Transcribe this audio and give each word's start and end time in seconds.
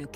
Le. 0.00 0.06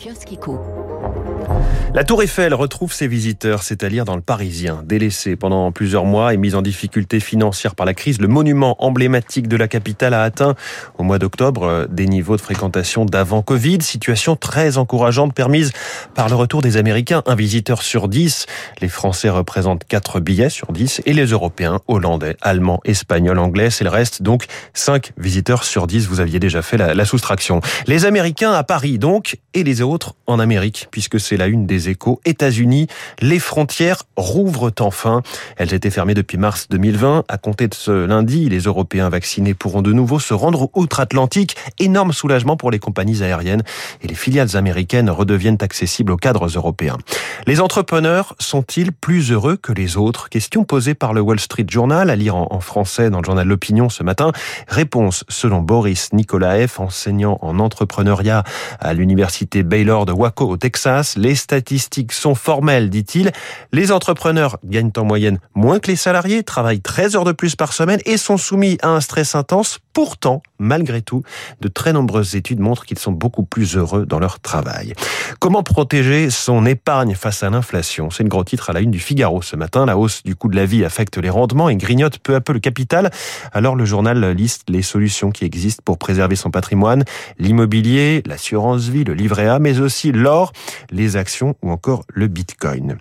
La 1.95 2.05
Tour 2.05 2.23
Eiffel 2.23 2.55
retrouve 2.55 2.93
ses 2.93 3.07
visiteurs, 3.07 3.63
c'est-à-dire 3.63 4.07
dans 4.07 4.17
le 4.17 4.23
Parisien. 4.23 4.83
Délaissé 4.85 5.37
pendant 5.37 5.73
plusieurs 5.73 6.07
mois 6.07 6.33
et 6.33 6.39
mis 6.39 6.55
en 6.55 6.63
difficulté 6.63 7.21
financière 7.21 7.75
par 7.75 7.85
la 7.85 7.93
crise, 7.93 8.19
le 8.19 8.27
monument 8.27 8.83
emblématique 8.83 9.47
de 9.47 9.57
la 9.57 9.69
capitale 9.69 10.15
a 10.15 10.23
atteint 10.23 10.55
au 10.97 11.03
mois 11.03 11.19
d'octobre 11.19 11.87
des 11.91 12.07
niveaux 12.07 12.37
de 12.37 12.41
fréquentation 12.41 13.05
d'avant 13.05 13.43
Covid. 13.43 13.83
Situation 13.83 14.37
très 14.37 14.79
encourageante 14.79 15.35
permise 15.35 15.73
par 16.15 16.31
le 16.31 16.35
retour 16.35 16.63
des 16.63 16.79
Américains, 16.79 17.23
un 17.27 17.35
visiteur 17.35 17.83
sur 17.83 18.09
dix. 18.09 18.47
Les 18.81 18.89
Français 18.89 19.29
représentent 19.29 19.85
quatre 19.85 20.19
billets 20.19 20.51
sur 20.51 20.73
dix 20.73 21.03
et 21.05 21.13
les 21.13 21.27
Européens, 21.27 21.81
Hollandais, 21.89 22.37
Allemands, 22.41 22.81
Espagnols, 22.85 23.39
Anglais, 23.39 23.71
c'est 23.71 23.85
le 23.85 23.91
reste. 23.91 24.23
Donc 24.23 24.47
cinq 24.73 25.13
visiteurs 25.19 25.65
sur 25.65 25.87
dix. 25.87 26.07
Vous 26.09 26.21
aviez 26.21 26.41
déjà 26.41 26.63
fait 26.63 26.79
la, 26.79 26.95
la 26.95 27.05
soustraction. 27.05 27.61
Les 27.87 28.07
Américains 28.07 28.53
à 28.53 28.65
Paris 28.65 28.99
donc 28.99 29.37
et 29.53 29.63
les 29.63 29.74
autres 29.83 30.15
en 30.27 30.39
Amérique, 30.39 30.89
puisque 30.91 31.21
c'est 31.21 31.37
la 31.37 31.47
une 31.47 31.67
des 31.67 31.89
échos. 31.89 32.21
États-Unis, 32.25 32.87
les 33.21 33.39
frontières 33.39 34.03
rouvrent 34.17 34.73
enfin. 34.81 35.23
Elles 35.57 35.75
étaient 35.75 35.91
fermées 35.91 36.15
depuis 36.15 36.39
mars 36.39 36.67
2020. 36.71 37.25
À 37.29 37.39
compter 37.39 37.69
de 37.69 37.75
ce 37.75 38.07
lundi, 38.07 38.49
les 38.49 38.61
Européens 38.61 39.09
vaccinés 39.09 39.55
pourront 39.55 39.83
de 39.83 39.93
nouveau 39.93 40.19
se 40.19 40.35
rendre 40.35 40.71
outre-Atlantique. 40.75 41.57
Énorme 41.79 42.13
soulagement 42.13 42.57
pour 42.57 42.71
les 42.71 42.79
compagnies 42.79 43.23
aériennes 43.23 43.63
et 44.03 44.09
les 44.09 44.15
filiales 44.15 44.57
américaines 44.57 45.11
redeviennent 45.11 45.59
accessibles 45.61 46.13
aux 46.13 46.17
cadres 46.17 46.47
européens. 46.47 46.99
Les 47.47 47.61
entrepreneurs 47.61 48.35
sont-ils 48.39 48.93
plus 48.93 49.33
heureux 49.33 49.57
que 49.57 49.73
les 49.73 49.97
autres? 49.97 50.29
Question 50.29 50.65
posée 50.65 50.95
par 50.95 51.13
le 51.13 51.21
Wall 51.21 51.41
Street 51.41 51.67
Journal, 51.69 52.11
à 52.11 52.17
lire 52.17 52.37
en 52.37 52.61
français 52.61 53.11
dans 53.11 53.19
le 53.21 53.25
journal 53.25 53.47
L'Opinion 53.47 53.89
ce 53.89 54.03
matin. 54.03 54.33
Réponse 54.69 55.25
selon 55.29 55.61
Boris 55.61 56.13
Nikolaev, 56.13 56.75
enseignant 56.79 57.39
en 57.43 57.59
entrepreneuriat 57.59 58.45
à 58.81 58.95
l'université 58.95 59.54
Baylor 59.63 60.07
de 60.07 60.13
Waco 60.13 60.49
au 60.49 60.57
Texas. 60.57 61.17
Les 61.17 61.35
statistiques 61.35 62.13
sont 62.13 62.35
formelles, 62.35 62.91
dit-il. 62.91 63.33
Les 63.73 63.93
entrepreneurs 63.93 64.59
gagnent 64.65 64.93
en 64.97 65.05
moyenne 65.05 65.39
moins 65.55 65.79
que 65.79 65.91
les 65.91 65.97
salariés, 65.97 66.43
travaillent 66.43 66.81
13 66.81 67.17
heures 67.17 67.25
de 67.25 67.33
plus 67.33 67.57
par 67.57 67.73
semaine 67.73 68.01
et 68.05 68.17
sont 68.17 68.37
soumis 68.37 68.79
à 68.83 68.89
un 68.89 69.01
stress 69.01 69.35
intense. 69.35 69.79
Pourtant, 69.93 70.43
malgré 70.59 71.03
tout, 71.03 71.23
de 71.61 71.69
très 71.69 71.93
nombreuses 71.93 72.35
études 72.35 72.59
montrent 72.59 72.85
qu'ils 72.85 72.99
sont 72.99 73.13
beaucoup 73.13 73.45
plus 73.45 73.77
heureux 73.77 74.07
dans 74.07 74.19
leur 74.19 74.41
travail. 74.41 74.95
Comment 75.39 75.63
protéger 75.63 76.31
son 76.31 76.67
épargne 76.67 77.15
face 77.15 77.43
à 77.45 77.51
l'inflation? 77.51 78.11
C'est 78.11 78.25
une 78.25 78.29
gros 78.29 78.43
titre 78.43 78.71
à 78.71 78.73
la 78.73 78.81
une 78.81 78.91
du 78.91 78.99
Figaro 78.99 79.41
ce 79.41 79.55
matin. 79.55 79.87
La 79.87 79.97
hausse 79.97 80.23
du 80.25 80.35
coût 80.35 80.49
de 80.49 80.57
la 80.57 80.67
vie 80.67 80.85
affecte 80.85 81.17
les 81.17 81.31
rendements 81.31 81.69
et 81.69 81.77
grignote 81.77 82.19
peu 82.19 82.35
à 82.35 82.41
peu 82.41 82.53
le 82.53 82.59
capital. 82.59 83.11
Alors 83.53 83.77
le 83.77 83.85
journal 83.85 84.33
liste 84.33 84.65
les 84.69 84.83
solutions 84.83 85.31
qui 85.31 85.45
existent 85.45 85.83
pour 85.85 85.99
préserver 85.99 86.37
son 86.37 86.51
patrimoine. 86.51 87.05
L'immobilier, 87.39 88.23
l'assurance 88.27 88.89
vie, 88.89 89.05
le 89.05 89.15
livret 89.15 89.44
Mais 89.61 89.81
aussi 89.81 90.13
l'or, 90.13 90.53
les 90.91 91.17
actions 91.17 91.55
ou 91.63 91.71
encore 91.71 92.05
le 92.09 92.27
bitcoin. 92.29 92.99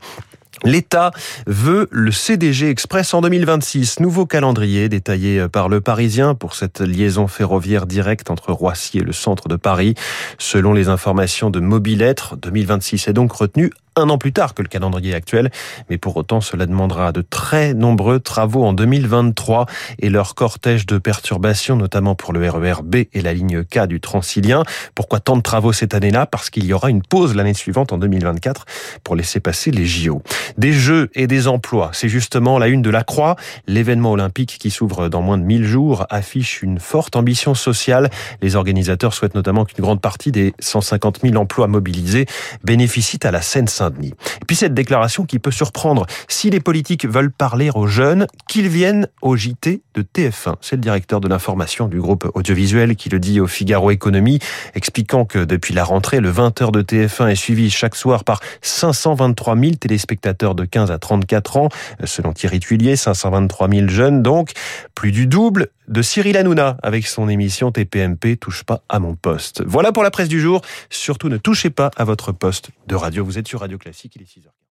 L'État 0.63 1.11
veut 1.45 1.89
le 1.91 2.11
CDG 2.11 2.69
Express 2.69 3.13
en 3.13 3.22
2026. 3.22 3.99
Nouveau 3.99 4.25
calendrier 4.25 4.88
détaillé 4.88 5.47
par 5.49 5.67
le 5.67 5.81
Parisien 5.81 6.36
pour 6.36 6.55
cette 6.55 6.80
liaison 6.80 7.27
ferroviaire 7.27 7.86
directe 7.86 8.30
entre 8.30 8.53
Roissy 8.53 8.99
et 8.99 9.03
le 9.03 9.11
centre 9.11 9.49
de 9.49 9.58
Paris. 9.58 9.95
Selon 10.38 10.73
les 10.73 10.88
informations 10.88 11.49
de 11.49 11.59
Mobilettre, 11.59 12.38
2026 12.38 13.09
est 13.09 13.14
donc 13.14 13.33
retenu 13.33 13.71
un 13.95 14.09
an 14.09 14.17
plus 14.17 14.33
tard 14.33 14.53
que 14.53 14.61
le 14.61 14.67
calendrier 14.67 15.13
actuel, 15.13 15.52
mais 15.89 15.97
pour 15.97 16.17
autant 16.17 16.41
cela 16.41 16.66
demandera 16.66 17.11
de 17.11 17.22
très 17.22 17.73
nombreux 17.73 18.19
travaux 18.19 18.63
en 18.63 18.73
2023 18.73 19.66
et 19.99 20.09
leur 20.09 20.36
cortège 20.36 20.86
de 20.86 20.97
perturbations, 20.97 21.75
notamment 21.75 22.16
pour 22.16 22.33
le 22.33 22.49
RER 22.49 22.81
B 22.83 22.95
et 23.14 23.21
la 23.21 23.33
ligne 23.33 23.64
K 23.64 23.88
du 23.88 23.99
Transilien. 23.99 24.64
Pourquoi 24.95 25.19
tant 25.19 25.38
de 25.38 25.41
travaux 25.41 25.73
cette 25.73 25.94
année-là? 25.94 26.25
Parce 26.25 26.49
qu'il 26.49 26.66
y 26.66 26.73
aura 26.73 26.89
une 26.89 27.02
pause 27.03 27.36
l'année 27.36 27.53
suivante 27.53 27.94
en 27.94 27.97
2024 27.97 28.66
pour 29.03 29.16
laisser 29.16 29.39
passer 29.39 29.71
les 29.71 29.86
JO. 29.86 30.21
Des 30.58 30.73
jeux 30.73 31.09
et 31.14 31.27
des 31.27 31.47
emplois, 31.47 31.91
c'est 31.94 32.09
justement 32.09 32.58
la 32.59 32.67
une 32.67 32.81
de 32.81 32.89
la 32.89 33.03
Croix. 33.03 33.36
L'événement 33.67 34.11
olympique 34.11 34.58
qui 34.59 34.71
s'ouvre 34.71 35.09
dans 35.09 35.21
moins 35.21 35.37
de 35.37 35.43
1000 35.43 35.65
jours 35.65 36.05
affiche 36.09 36.61
une 36.61 36.80
forte 36.80 37.15
ambition 37.15 37.53
sociale. 37.53 38.09
Les 38.42 38.55
organisateurs 38.55 39.14
souhaitent 39.14 39.36
notamment 39.36 39.65
qu'une 39.65 39.83
grande 39.83 40.02
partie 40.02 40.32
des 40.32 40.53
150 40.59 41.20
000 41.21 41.36
emplois 41.36 41.67
mobilisés 41.67 42.26
bénéficient 42.64 43.26
à 43.26 43.32
la 43.32 43.42
Seine-Saint 43.42 43.83
et 44.02 44.45
puis 44.45 44.55
cette 44.55 44.73
déclaration 44.73 45.26
qui 45.26 45.39
peut 45.39 45.52
surprendre. 45.52 46.05
Si 46.27 46.49
les 46.49 46.60
politiques 46.60 47.05
veulent 47.05 47.32
parler 47.32 47.70
aux 47.73 47.88
jeunes, 47.88 48.27
qu'ils 48.48 48.67
viennent 48.67 49.08
au 49.21 49.36
JT 49.36 49.82
de 49.94 50.02
TF1. 50.02 50.55
C'est 50.61 50.76
le 50.76 50.82
directeur 50.82 51.20
de 51.20 51.27
l'information 51.27 51.88
du 51.88 51.99
groupe 51.99 52.30
audiovisuel 52.33 52.95
qui 52.95 53.10
le 53.10 53.20
dit 53.20 53.39
au 53.39 53.48
Figaro 53.48 53.92
Économie, 53.92 54.39
expliquant 54.76 55.26
que 55.26 55.45
depuis 55.45 55.73
la 55.73 55.83
rentrée, 55.83 56.20
le 56.20 56.32
20h 56.32 56.71
de 56.71 56.82
TF1 56.82 57.30
est 57.30 57.36
suivi 57.36 57.70
chaque 57.70 57.95
soir 57.95 58.23
par 58.23 58.39
523 58.61 59.58
000 59.58 59.71
téléspectateurs 59.73 60.55
de 60.55 60.65
15 60.65 60.92
à 60.92 60.98
34 60.98 61.58
ans, 61.58 61.70
selon 62.04 62.33
Thierry 62.33 62.60
Tuilier, 62.60 62.95
523 62.95 63.70
000 63.70 63.88
jeunes 63.88 64.23
donc, 64.23 64.52
plus 64.95 65.11
du 65.11 65.27
double 65.27 65.70
de 65.88 66.02
Cyril 66.02 66.38
Hanouna 66.38 66.77
avec 66.82 67.08
son 67.08 67.27
émission 67.27 67.71
TPMP 67.71 68.38
Touche 68.39 68.64
pas 68.64 68.82
à 68.89 69.00
mon 69.00 69.15
poste. 69.15 69.64
Voilà 69.65 69.92
pour 69.92 70.04
la 70.04 70.11
presse 70.11 70.30
du 70.30 70.39
jour. 70.39 70.61
Surtout 70.89 71.30
ne 71.30 71.38
touchez 71.38 71.70
pas 71.70 71.92
à 71.98 72.04
votre 72.04 72.32
poste 72.32 72.70
de 72.88 72.95
radio. 72.95 73.26
Vous 73.26 73.38
êtes 73.38 73.48
sur 73.48 73.60
Radio 73.60 73.73
Classique, 73.78 74.16
il 74.16 74.22
est 74.22 74.26
6h. 74.26 74.52